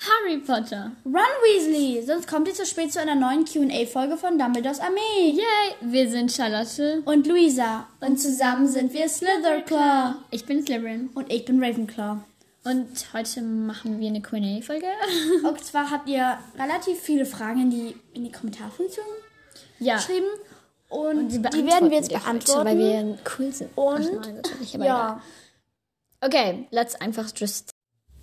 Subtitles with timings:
[0.00, 0.92] Harry Potter.
[1.04, 5.32] Ron Weasley, sonst kommt ihr zu spät zu einer neuen Q&A-Folge von Dumbledores Armee.
[5.32, 5.74] Yay!
[5.82, 7.02] Wir sind Charlotte.
[7.04, 7.86] Und Luisa.
[8.00, 10.14] Und zusammen sind wir Slytherclaw.
[10.30, 11.10] Ich bin Slytherin.
[11.14, 12.16] Und ich bin Ravenclaw.
[12.64, 14.86] Und heute machen wir eine Q&A-Folge.
[15.46, 19.04] Und zwar habt ihr relativ viele Fragen in die, in die Kommentarfunktion
[19.80, 19.96] ja.
[19.96, 20.28] geschrieben.
[20.88, 22.66] Und, die, die werden wir jetzt heute, beantworten.
[22.66, 23.70] weil wir cool sind.
[23.76, 25.22] Und, Ach nein, natürlich, aber ja.
[26.20, 26.30] egal.
[26.52, 27.70] Okay, let's einfach just...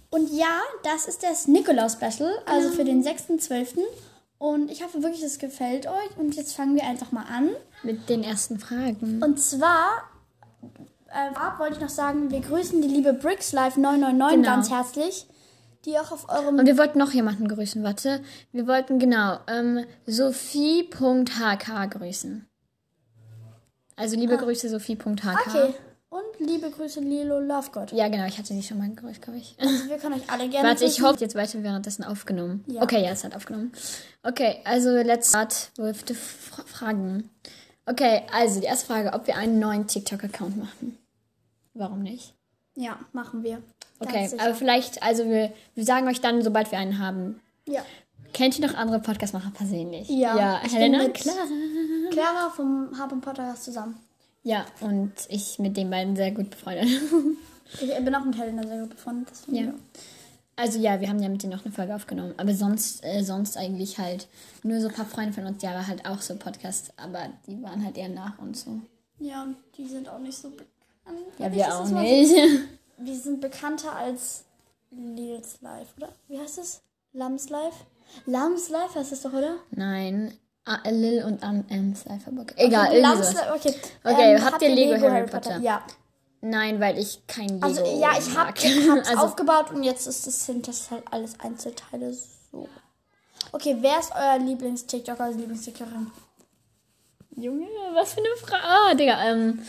[0.09, 3.79] Und ja, das ist das Nikolaus-Special, also für den 6.12.
[4.37, 6.17] Und ich hoffe wirklich, es gefällt euch.
[6.17, 7.49] Und jetzt fangen wir einfach mal an.
[7.83, 9.21] Mit den ersten Fragen.
[9.23, 10.03] Und zwar
[11.07, 14.55] äh, vorab wollte ich noch sagen, wir grüßen die liebe Bricks Life 999 Genau.
[14.55, 15.27] ganz herzlich,
[15.85, 18.21] die auch auf eurem Und wir wollten noch jemanden grüßen, warte.
[18.51, 22.47] Wir wollten, genau, ähm, Sophie.hk grüßen.
[23.95, 25.25] Also liebe Grüße, Sophie.hk.
[25.25, 25.35] Ah.
[25.47, 25.73] Okay.
[26.39, 27.91] Liebe Grüße Lilo Lovegod.
[27.91, 29.55] Ja, genau, ich hatte sie schon mal gegrüßt, glaube ich.
[29.59, 32.63] Also wir können euch alle gerne Warte, ich hoffe, jetzt weiter währenddessen aufgenommen.
[32.67, 32.83] Ja.
[32.83, 33.71] Okay, ja, es hat aufgenommen.
[34.23, 37.29] Okay, also let's start with the Fra Fragen.
[37.85, 40.97] Okay, also die erste Frage, ob wir einen neuen TikTok-Account machen.
[41.73, 42.33] Warum nicht?
[42.75, 43.61] Ja, machen wir.
[43.99, 44.43] Ganz Okay, sicher.
[44.43, 47.39] aber vielleicht, also wir, wir sagen euch dann, sobald wir einen haben.
[47.67, 47.83] Ja.
[48.33, 50.07] Kennt ihr noch andere Podcast-Macher persönlich?
[50.09, 51.07] Ja, Ja, Helena?
[51.09, 51.35] Klar.
[52.11, 53.97] Clara vom Harper Podcast zusammen.
[54.47, 56.87] Ja, und ich mit den beiden sehr gut befreundet.
[57.81, 59.27] Ich bin auch mit Helena sehr gut befreundet.
[59.29, 59.73] deswegen Ja.
[60.55, 62.33] Also ja, wir haben ja mit denen noch eine Folge aufgenommen.
[62.37, 64.29] Aber sonst, äh, sonst eigentlich halt
[64.63, 67.61] nur so ein paar Freunde von uns, die aber halt auch so Podcasts, aber die
[67.61, 68.79] waren halt eher nach und so.
[69.19, 70.69] Ja, und die sind auch nicht so bekannt.
[71.39, 72.29] Ja, Wenn wir auch nicht.
[72.29, 72.35] so-
[72.99, 74.45] Wir sind bekannter als
[74.89, 76.13] Lils Life, oder?
[76.29, 76.79] Wie heißt es?
[77.11, 77.75] Lams Life?
[78.25, 79.57] Lams Life heißt es doch, oder?
[79.71, 80.31] Nein.
[80.69, 82.53] Ah, Lil und Am Ems Alphabet.
[82.57, 83.33] Egal, irgendwie Lams sowas.
[83.35, 83.75] Life, okay.
[84.03, 85.59] Okay, Ähm, habt ihr Lego Harry Potter?
[85.59, 85.81] Ja.
[86.41, 88.63] Nein, weil ich kein Lego Also, ja, ich hab, mag.
[88.63, 92.67] ich hab's also, aufgebaut und jetzt ist es, sind das halt alles Einzelteile so.
[93.53, 96.11] Okay, wer ist euer Lieblings-TikToker, also Lieblings-TikTokerin?
[97.37, 98.63] Junge, was für eine Frage.
[98.63, 99.59] Ah, Digga, ähm.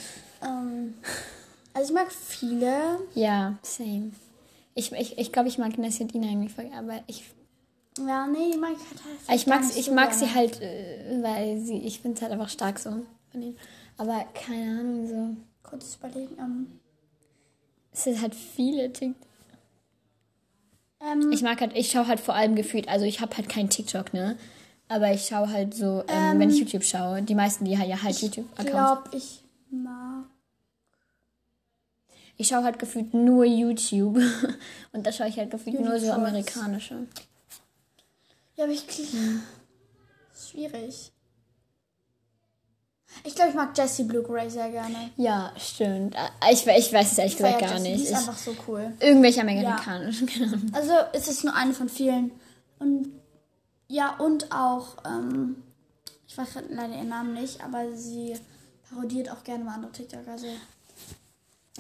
[0.43, 0.95] Ähm,
[1.75, 2.99] also ich mag viele.
[3.15, 4.11] Ja, same.
[4.75, 7.25] Ich glaube, ich, ich, glaub, ich mag Nessie und Ina eigentlich voll, aber ich
[8.07, 10.27] Ja, nee, die mag ich halt Aber Ich mag, ich so mag gerne.
[10.27, 12.91] sie halt, äh, weil sie, ich finde es halt einfach stark so
[13.31, 13.57] von ihnen.
[13.97, 15.37] Aber keine Ahnung, so.
[15.69, 16.37] Kurz überlegen.
[16.39, 16.67] Ähm,
[17.93, 19.27] Es sind halt viele TikTok.
[21.01, 23.69] ähm, Ich mag halt, ich schaue halt vor allem gefühlt, also ich habe halt kein
[23.71, 24.37] TikTok, ne?
[24.89, 28.15] Aber ich schaue halt so, ähm, wenn ich YouTube schaue, die meisten, die ja halt
[28.17, 28.71] ich YouTube-Accounts.
[28.71, 30.25] glaube, ich mag.
[32.39, 34.17] Ich schaue halt gefühlt nur YouTube.
[34.93, 37.07] Und da schaue ich halt gefühlt YouTube nur so amerikanische.
[38.59, 38.85] Ja, aber ich.
[39.13, 39.43] Hm.
[40.37, 41.13] Schwierig.
[43.25, 45.11] Ich glaube, ich mag Jessie Blue Gray sehr gerne.
[45.17, 46.15] Ja, stimmt.
[46.15, 47.99] Äh, Ich, ich weiß es ehrlich Ich gesagt gar Jessie, nicht.
[48.01, 48.93] Die ist Ich, einfach so cool.
[49.01, 50.71] irgendwelche amerikanischen, Ahnung.
[50.75, 52.33] Also es ist nur eine von vielen.
[52.79, 53.09] Und
[53.89, 55.63] ja, und auch, ähm,
[56.27, 58.37] ich weiß leider ihren Namen nicht, aber sie
[58.91, 60.33] parodiert auch gerne mal andere TikToker.
[60.33, 60.47] Also,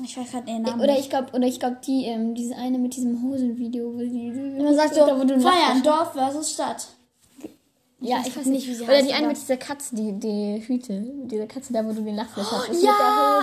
[0.02, 2.78] ich weiß gerade ihren Namen Oder ich glaube, oder ich glaube, die, ähm, diese eine
[2.78, 4.30] mit diesem Hosenvideo, wo sie.
[4.62, 5.86] Man sagt so, da, wo du feiern, lachst.
[5.86, 6.86] Dorf versus Stadt.
[8.00, 10.12] Ja, weiß ich weiß nicht, wie sie Oder heißt, die eine mit dieser Katze, die,
[10.12, 11.02] die Hüte.
[11.24, 12.68] Diese Katze da, wo du den Lachfleisch hast.
[12.68, 13.00] ist ja, mit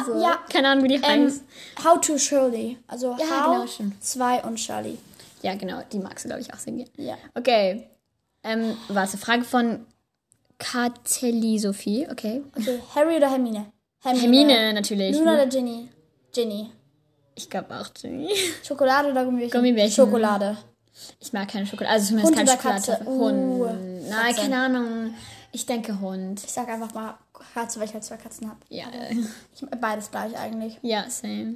[0.07, 0.23] der Hose.
[0.23, 0.39] ja.
[0.49, 1.43] Keine Ahnung, wie die Ähm, heißt.
[1.83, 2.77] How to Shirley.
[2.87, 4.01] Also Ja, How, genau, stimmt.
[4.03, 4.97] 2 und Shirley.
[5.41, 6.89] Ja, genau, die magst du, glaube ich, auch sehr gerne.
[6.95, 7.15] Ja.
[7.33, 7.83] Okay.
[8.43, 9.85] Ähm, warte, Frage von
[10.57, 12.07] Katelli Sophie.
[12.09, 12.41] Okay.
[12.57, 13.65] Okay, Harry oder Hermine?
[14.03, 15.17] Hermine, natürlich.
[15.17, 15.89] Luna oder Ginny?
[16.35, 16.69] Ginny.
[17.33, 18.29] Ich glaube auch Ginny.
[18.63, 19.57] Schokolade oder Gummibärchen?
[19.57, 20.05] Gummibärchen.
[20.05, 20.57] Schokolade.
[21.19, 21.93] Ich mag keine Schokolade.
[21.93, 22.85] Also zumindest Hund keine oder Schokolade.
[22.85, 23.05] Katze?
[23.05, 23.61] Hund.
[23.61, 25.13] Uh, Nein, keine Ahnung.
[25.53, 26.43] Ich denke Hund.
[26.43, 27.17] Ich sag einfach mal
[27.53, 28.59] Katze, weil ich halt zwei Katzen habe.
[28.67, 28.85] Ja.
[29.53, 30.77] Ich, beides gleich eigentlich.
[30.81, 31.55] Ja, same.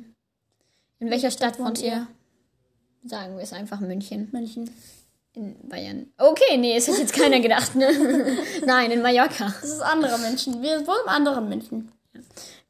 [0.99, 2.07] In welcher Stadt wohnt ihr?
[3.03, 4.29] Sagen wir es einfach München.
[4.31, 4.69] München.
[5.33, 6.07] In Bayern.
[6.17, 7.89] Okay, nee, es hat jetzt keiner gedacht, ne?
[8.65, 9.53] Nein, in Mallorca.
[9.61, 10.61] Das ist andere München.
[10.61, 11.91] Wir wohnen im anderen München.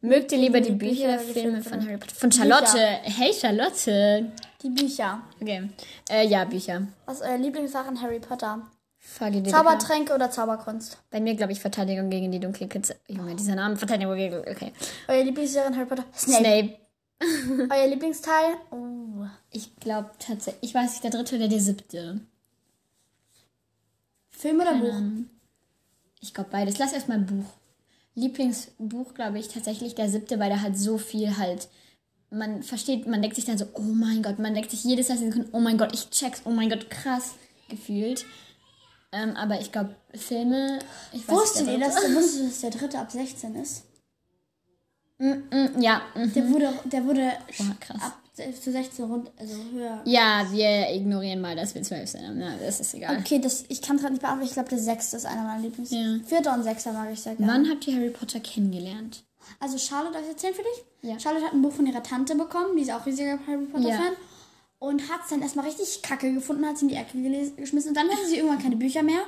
[0.02, 2.16] Mögt ihr lieber die Die Bücher Filme von Harry Potter?
[2.16, 2.72] Von Charlotte.
[2.72, 3.00] Bücher.
[3.04, 4.32] Hey, Charlotte.
[4.62, 5.22] Die Bücher.
[5.42, 5.70] Okay.
[6.10, 6.88] Äh, ja, Bücher.
[7.06, 8.62] Was ist euer Lieblingsfach in Harry Potter?
[9.32, 10.98] Die Zaubertränke oder Zauberkunst?
[11.10, 12.96] Bei mir, glaube ich, Verteidigung gegen die dunkle Kitze.
[13.08, 13.76] Junge, dieser Name.
[13.76, 14.38] Verteidigung gegen.
[14.40, 14.72] Okay.
[15.08, 16.06] Euer Lieblingsserie in Harry Potter?
[16.16, 16.44] Snape.
[16.44, 16.78] Snape.
[17.70, 18.56] Euer Lieblingsteil?
[18.72, 19.26] Oh.
[19.52, 20.70] Ich glaube tatsächlich.
[20.70, 22.22] Ich weiß nicht, der dritte oder der siebte.
[24.30, 24.96] Film oder Buch?
[26.22, 26.78] Ich glaube beides.
[26.78, 27.46] Lass erstmal Buch.
[28.20, 31.68] Lieblingsbuch, glaube ich, tatsächlich der siebte, weil da halt so viel halt.
[32.32, 35.46] Man versteht, man denkt sich dann so, oh mein Gott, man denkt sich jedes Mal,
[35.52, 37.34] oh mein Gott, ich check's, oh mein Gott, krass
[37.70, 38.26] gefühlt.
[39.12, 40.80] Ähm, aber ich glaube, Filme.
[41.12, 43.84] Ich Wusstet ihr, der dass, wusstet ihr, dass der dritte ab 16 ist?
[45.18, 48.02] Mm, ja, mm, Der wurde, der wurde Boah, krass.
[48.02, 48.20] ab
[48.62, 50.02] zu 16 rund, also höher.
[50.06, 52.22] Ja, wir ignorieren mal, dass wir zwölf sind.
[52.38, 53.18] Na, das ist egal.
[53.20, 54.48] Okay, das, ich kann es gerade nicht beantworten.
[54.48, 55.92] Ich glaube, der sechste ist einer meiner Lieblings.
[55.92, 56.18] Ja.
[56.26, 57.52] Vierter und sechster mag ich sehr gerne.
[57.52, 59.24] Wann habt ihr Harry Potter kennengelernt?
[59.60, 61.10] Also Charlotte, darf ich erzählen für dich?
[61.10, 61.20] Ja.
[61.20, 63.96] Charlotte hat ein Buch von ihrer Tante bekommen, die ist auch riesiger Harry Potter Ja.
[63.98, 64.14] Fan.
[64.80, 67.18] Und hat es dann erstmal richtig kacke gefunden, hat sie in die Ecke
[67.58, 67.90] geschmissen.
[67.90, 69.22] Und dann hatte sie irgendwann keine Bücher mehr.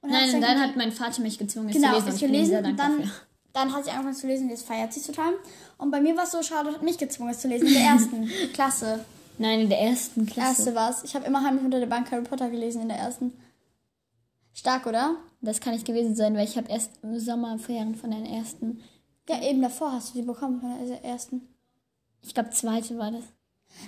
[0.00, 2.08] Und Nein, dann gedacht- hat mein Vater mich gezwungen, es Genau, zu lesen.
[2.10, 3.12] ihm sehr gelesen und dann, dafür.
[3.54, 5.32] Dann hat sie angefangen zu lesen, jetzt feiert sie total.
[5.78, 7.82] Und bei mir war es so, Charlotte hat mich gezwungen, es zu lesen, in der
[7.84, 9.04] ersten Klasse.
[9.38, 10.48] Nein, in der ersten Klasse.
[10.48, 11.02] Erste war es.
[11.04, 13.32] Ich habe immer heimlich unter der Bank Harry Potter gelesen in der ersten.
[14.52, 15.16] Stark, oder?
[15.40, 18.82] Das kann nicht gewesen sein, weil ich habe erst im Sommerferien von den ersten.
[19.28, 21.42] Ja, eben davor hast du die bekommen von der ersten.
[22.22, 23.24] Ich glaube, zweite war das.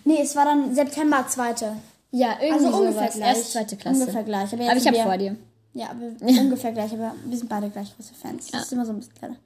[0.05, 1.77] Nee, es war dann September zweite.
[2.11, 3.37] Ja, irgendwie Also ungefähr gleich.
[3.37, 4.01] Erst zweite Klasse.
[4.01, 4.53] Ungefähr gleich.
[4.53, 5.37] Aber, Aber ich habe vor dir.
[5.75, 6.07] Ja, aber
[6.41, 8.51] ungefähr gleich, aber wir sind beide gleich große Fans.
[8.51, 8.59] Ja.
[8.59, 9.37] Das ist immer so ein bisschen kleiner.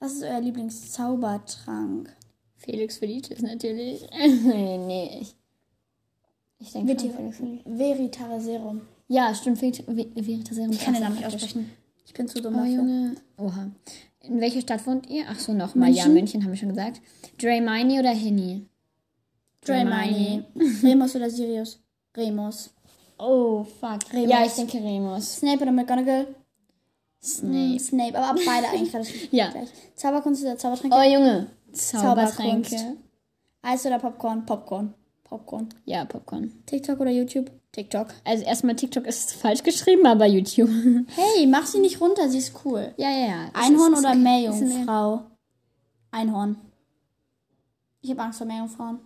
[0.00, 2.14] Was ist euer Lieblingszaubertrank?
[2.56, 4.02] Felix Felicis natürlich.
[4.44, 5.34] nee, nee, ich.
[6.60, 7.62] Ich denke Veti- Felix Felicis.
[7.66, 8.80] Veritaserum.
[9.08, 9.58] Ja, stimmt.
[9.58, 10.70] Veri- Ve- Veritaserum.
[10.72, 11.70] Ich kann den Namen nicht aussprechen.
[12.04, 12.74] Ich bin zu dumm Oh, dafür.
[12.74, 13.14] Junge.
[13.38, 13.70] Oha.
[14.22, 15.24] In welcher Stadt wohnt ihr?
[15.28, 15.88] Ach so, nochmal.
[15.90, 16.14] Ja, München?
[16.14, 17.00] München haben wir schon gesagt.
[17.40, 18.66] Draymini oder Hinny?
[19.64, 20.42] Draymini.
[20.82, 21.80] Remus oder Sirius?
[22.16, 22.70] Remus.
[23.18, 24.12] Oh, fuck.
[24.12, 24.30] Remus.
[24.30, 25.36] Ja, ich denke Remus.
[25.36, 26.26] Snape oder McGonagall?
[27.22, 27.78] Snape.
[27.80, 29.50] Snape, aber beide eigentlich relativ Ja.
[29.50, 29.68] gleich.
[29.96, 30.96] Zauberkunst oder Zaubertränke?
[30.96, 31.50] Oh, Junge.
[31.72, 32.36] Zauberkunst.
[32.70, 32.96] Zaubertränke.
[33.62, 34.46] Eis oder Popcorn?
[34.46, 34.94] Popcorn.
[35.24, 35.68] Popcorn.
[35.84, 36.52] Ja, Popcorn.
[36.66, 37.50] TikTok oder YouTube?
[37.72, 38.06] TikTok.
[38.24, 40.70] Also erstmal TikTok ist falsch geschrieben, aber YouTube.
[41.08, 42.94] Hey, mach sie nicht runter, sie ist cool.
[42.96, 43.50] ja, ja, ja.
[43.52, 45.22] Einhorn ist- oder ist- Meerjungfrau?
[46.10, 46.56] Einhorn.
[48.00, 49.00] Ich habe Angst vor Meerjungfrauen.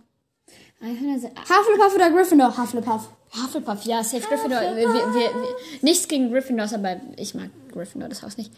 [0.79, 1.31] Sind.
[1.39, 2.57] Hufflepuff oder Gryffindor?
[2.57, 3.09] Hufflepuff.
[3.35, 4.61] Hufflepuff, ja, Safe Gryffindor.
[4.61, 8.51] Wir, wir, wir, nichts gegen Gryffindors, aber ich mag Gryffindor, das Haus nicht.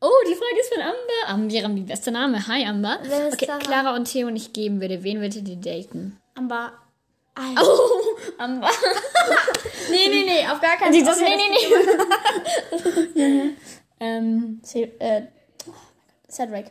[0.00, 1.28] Oh, die Frage ist von Amber.
[1.28, 2.46] Amber, Amber, bester Name.
[2.48, 2.98] Hi, Amber.
[3.32, 3.48] Okay?
[3.60, 5.04] Clara und Theo nicht geben würde.
[5.04, 6.18] Wen würdet ihr daten?
[6.34, 6.72] Aber.
[7.34, 7.62] Alter.
[7.62, 8.68] Oh, Amber.
[9.90, 11.50] Nee, nee, nee, auf gar keinen Die das, nee, nee,
[13.14, 13.50] nee.
[14.00, 14.62] ähm.
[14.98, 15.22] Äh.
[16.28, 16.70] Cedric.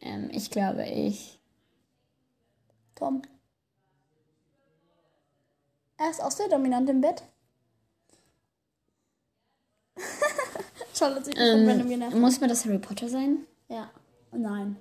[0.00, 1.38] ähm, ich glaube, ich.
[2.94, 3.22] Tom.
[5.98, 7.22] Er ist auch sehr dominant im Bett.
[10.94, 12.16] Charlotte sieht mich von random Ähm, genervt.
[12.16, 13.38] muss mir das Harry Potter sein?
[13.68, 13.90] Ja.
[14.32, 14.76] Nein.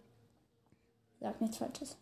[1.21, 1.95] Sag nichts Falsches.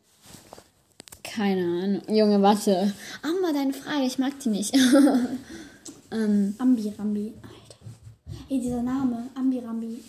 [1.24, 2.02] Keine Ahnung.
[2.10, 2.94] Junge, warte.
[3.22, 4.76] Amber, deine Frage, ich mag die nicht.
[6.12, 7.34] ähm, Ambi Rambi.
[7.42, 8.44] Alter.
[8.50, 9.30] Ey, dieser Name.
[9.36, 10.04] Ambi Rambi.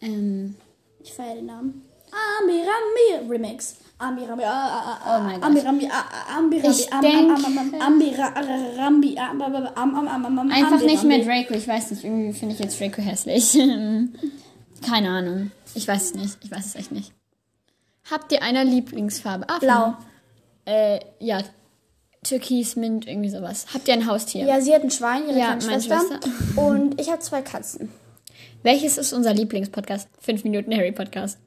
[0.00, 0.56] ähm,
[1.02, 1.82] Ich feiere den Namen.
[2.40, 3.76] Ambi Rambi Remix.
[4.02, 4.44] Ambi Rambi.
[4.44, 5.44] Ah, ah, ah, Oh mein Gott.
[5.48, 5.88] Ambi Rambi.
[5.90, 6.68] ah, ah, Ambi Rambi.
[6.80, 9.16] Ich am, denk- am, am, am, Ambi Ra- Ra- Rambi.
[9.18, 11.20] am, am, am, am, am, am, am, Einfach nicht mehr.
[11.24, 11.54] Draco.
[11.54, 12.04] Ich weiß nicht.
[12.04, 13.52] Irgendwie finde ich jetzt Draco hässlich.
[14.86, 15.50] Keine Ahnung.
[15.74, 16.38] Ich weiß es nicht.
[16.42, 17.12] Ich weiß es echt nicht.
[18.10, 19.46] Habt ihr eine Lieblingsfarbe?
[19.48, 19.94] Ah, Blau.
[20.64, 21.38] Äh, ja.
[22.24, 23.66] Türkis, Mint, irgendwie sowas.
[23.74, 24.44] Habt ihr ein Haustier?
[24.44, 26.20] Ja, sie hat ein Schwein, ihre Ja, kleine meine Schwester.
[26.22, 26.62] Schwester.
[26.62, 27.88] Und ich habe zwei Katzen.
[28.62, 30.08] Welches ist unser Lieblingspodcast?
[30.20, 31.38] Fünf Minuten Harry Podcast.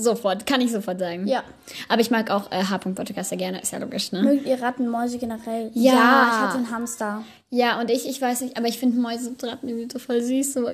[0.00, 1.26] Sofort, kann ich sofort sagen.
[1.26, 1.42] Ja.
[1.88, 2.78] Aber ich mag auch äh, H.
[2.78, 4.22] Podcast sehr gerne, ist ja logisch, ne?
[4.22, 5.70] Mögt ihr Ratten, Mäuse generell?
[5.74, 5.92] Ja.
[5.92, 7.24] ich hatte einen Hamster.
[7.50, 10.22] Ja, und ich, ich weiß nicht, aber ich finde Mäuse und Ratten irgendwie so voll
[10.22, 10.52] süß.
[10.52, 10.70] So,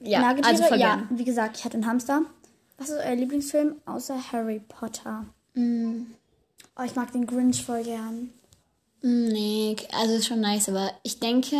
[0.00, 0.48] ja, Nagetiere?
[0.48, 0.96] also voll ja.
[0.96, 1.08] gern.
[1.10, 2.22] Wie gesagt, ich hatte einen Hamster.
[2.78, 5.24] Was ist euer Lieblingsfilm außer Harry Potter?
[5.54, 6.02] Mm.
[6.78, 8.30] Oh, ich mag den Grinch voll gern.
[9.02, 11.56] Mm, Nee, also ist schon nice, aber ich denke.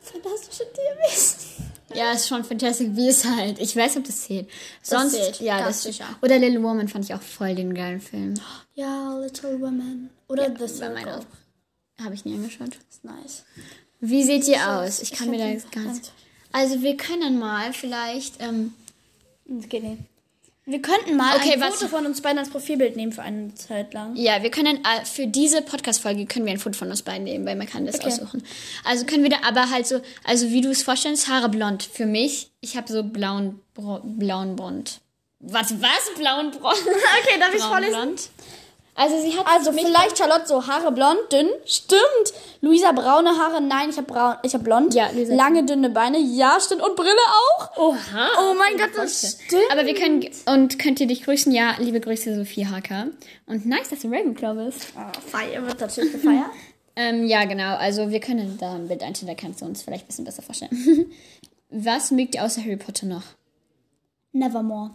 [0.00, 1.63] Fantastische Tierwesen.
[1.92, 3.58] Ja, ist schon Fantastic Beasts halt.
[3.60, 4.48] Ich weiß, ob das zählt.
[4.82, 6.06] Sonst, zählt, ja, das sicher.
[6.22, 8.34] Oder Little Woman fand ich auch voll den geilen Film.
[8.74, 10.10] Ja, Little Women.
[10.28, 11.26] Oder The Bei meiner Circle.
[12.02, 12.70] habe ich nie angeschaut.
[12.90, 13.44] Ist nice.
[14.00, 15.00] Wie seht ihr aus?
[15.00, 15.72] Ich kann mir da gar nicht.
[15.72, 16.12] ganz-
[16.52, 18.40] Also wir können mal vielleicht.
[18.40, 18.72] Ähm,
[19.46, 19.98] Das nicht.
[20.66, 23.54] Wir könnten mal Okay, ein was- Foto von uns beiden als Profilbild nehmen für eine
[23.54, 24.16] Zeit lang.
[24.16, 27.44] ja, wir können äh, für diese Podcast-Folge können wir ein Foto von uns beiden nehmen,
[27.44, 28.06] weil man kann das Okay.
[28.06, 28.42] aussuchen.
[28.84, 31.82] Also können wir da aber halt so, also wie du es vorstellst, Haare blond.
[31.82, 35.00] Für mich, ich habe so blauen, bro, blauen Blond.
[35.40, 36.14] Was, was?
[36.16, 36.64] Blauen Blond?
[36.66, 37.92] Okay, darf ich vorlesen?
[38.00, 38.30] blond.
[38.96, 41.48] Also sie hat Also vielleicht Charlotte so Haare blond, dünn.
[41.64, 42.00] Stimmt.
[42.60, 43.60] Luisa braune Haare.
[43.60, 44.94] Nein, ich habe braun, ich habe blond.
[44.94, 46.18] Ja, Luisa- Lange dünne Beine.
[46.18, 47.10] Ja, stimmt und Brille
[47.58, 47.76] auch.
[47.76, 48.28] Oha.
[48.40, 49.62] Oh mein Gott, das stimmt.
[49.72, 51.50] Aber wir können, und könnt ihr dich grüßen?
[51.52, 53.08] Ja, liebe Grüße, Sophie Haka.
[53.46, 54.86] Und nice, dass du Ravenclaw bist.
[54.96, 56.46] Oh, Feier wird natürlich gefeiert.
[56.96, 57.74] Ähm, ja, genau.
[57.74, 60.42] Also wir können da ein Bild einstellen, da kannst du uns vielleicht ein bisschen besser
[60.42, 61.10] vorstellen.
[61.68, 63.24] Was mögt ihr außer Harry Potter noch?
[64.30, 64.94] Nevermore.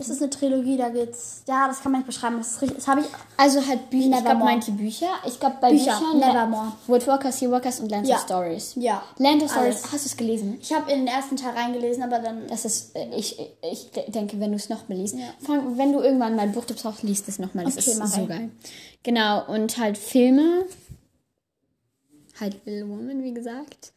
[0.00, 1.42] Das ist eine Trilogie, da geht's.
[1.46, 2.38] Ja, das kann man nicht beschreiben.
[2.38, 3.06] Das, ist richtig- das habe ich.
[3.36, 4.04] Also halt Bücher.
[4.04, 4.44] Ich glaube, Nevermore.
[4.50, 5.08] meint die Bücher.
[5.26, 6.18] Ich glaube, bei Bücher, Büchern.
[6.18, 6.72] Nevermore.
[6.86, 8.16] Woodwalkers, Seawalkers und Land Ja.
[8.16, 8.72] of Stories.
[8.76, 9.02] Ja.
[9.18, 9.92] Land of Stories, Alles.
[9.92, 10.58] hast du es gelesen?
[10.60, 12.46] Ich habe in den ersten Teil reingelesen, aber dann.
[12.48, 13.38] Das ist, äh, ich,
[13.70, 17.02] ich de- denke, wenn du es nochmal liest, fang, wenn du irgendwann mal Buchtipps brauchst,
[17.02, 17.66] liest es nochmal.
[17.66, 18.50] Das Okay, ist so geil.
[19.02, 20.64] Genau, und halt Filme.
[22.40, 23.92] Halt Little Woman, wie gesagt.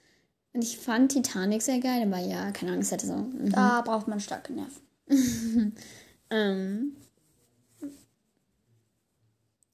[0.53, 3.13] Und ich fand Titanic sehr geil, aber ja, keine Ahnung, es hatte so.
[3.13, 3.51] mhm.
[3.51, 4.75] Da braucht man starke Nerven.
[6.33, 6.95] Ähm,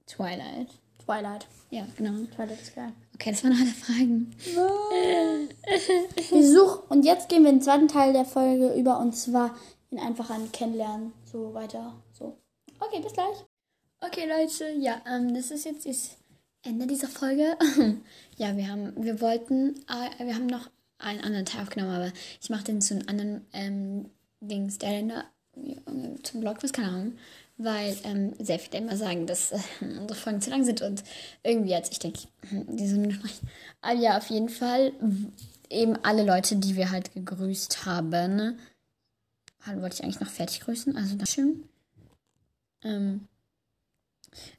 [0.05, 0.67] Twilight.
[1.05, 1.47] Twilight.
[1.69, 2.25] Ja, genau.
[2.35, 2.91] Twilight ist geil.
[3.15, 4.35] Okay, das waren alle Fragen.
[6.29, 6.83] Wir suchen.
[6.89, 9.55] Und jetzt gehen wir in den zweiten Teil der Folge über und zwar
[9.89, 11.13] in einfach ein Kennenlernen.
[11.23, 11.95] So weiter.
[12.11, 12.37] So.
[12.81, 13.45] Okay, bis gleich.
[14.01, 16.17] Okay, Leute, ja, ähm, das ist jetzt das
[16.63, 17.57] Ende dieser Folge.
[18.35, 22.49] ja, wir haben, wir wollten, äh, wir haben noch einen anderen Teil aufgenommen, aber ich
[22.49, 24.09] mache den zu einem anderen ähm,
[24.41, 24.91] Dings, der
[25.55, 27.13] äh, zum Blog, was keine Ahnung,
[27.57, 31.03] weil ähm, sehr viele immer sagen, dass äh, unsere Folgen zu lang sind und
[31.43, 32.19] irgendwie jetzt, ich denke,
[32.51, 33.49] diese Minuten reichen.
[33.81, 34.93] Aber ja, auf jeden Fall
[35.69, 38.57] eben alle Leute, die wir halt gegrüßt haben.
[39.65, 41.67] Hallo, wollte ich eigentlich noch fertig grüßen, also das schön.
[42.83, 43.27] Ähm,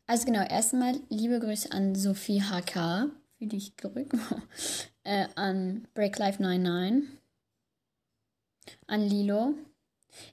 [0.07, 3.11] also genau, erstmal liebe Grüße an Sophie HK.
[3.39, 4.15] Für dich gerückt.
[5.05, 7.09] äh, an Break Life 99.
[8.87, 9.55] An Lilo.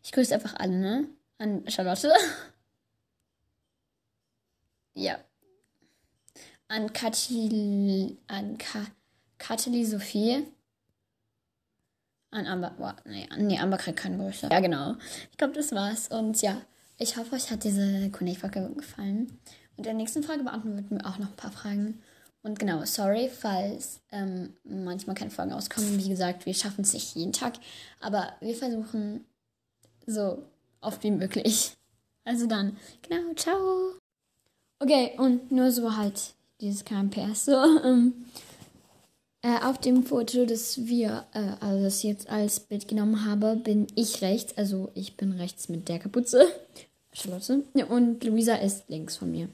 [0.04, 1.08] Ich grüße einfach alle, ne?
[1.38, 2.12] An Charlotte.
[4.94, 5.18] ja.
[6.68, 8.86] An Katili, an Ka,
[9.38, 10.46] Kateli Sophie.
[12.32, 14.50] An Amber, boah, nee, nee, Amber kriegt keine Grüße.
[14.52, 14.96] Ja, genau.
[15.32, 16.10] Ich glaube, das war's.
[16.10, 16.62] Und ja,
[16.98, 19.40] ich hoffe, euch hat diese Q&A-Folge gefallen.
[19.78, 22.02] Und in der nächsten Folge beantworten wir auch noch ein paar Fragen.
[22.42, 26.04] Und genau, sorry, falls ähm, manchmal keine Folgen auskommen.
[26.04, 27.54] Wie gesagt, wir schaffen es nicht jeden Tag.
[28.00, 29.26] Aber wir versuchen
[30.08, 30.42] so
[30.82, 31.74] oft wie möglich.
[32.24, 33.94] Also dann, genau, ciao.
[34.80, 37.46] Okay, und nur so halt dieses KMPS.
[37.46, 38.14] So, ähm,
[39.42, 43.88] äh, auf dem Foto, das wir, äh, also das jetzt als Bild genommen habe, bin
[43.96, 44.58] ich rechts.
[44.58, 46.46] Also ich bin rechts mit der Kapuze.
[47.14, 47.64] Charlotte.
[47.90, 49.50] Und Luisa ist links von mir.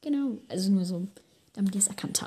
[0.00, 0.38] Genau.
[0.48, 1.06] Also nur so,
[1.54, 2.20] damit ihr es erkannt habt.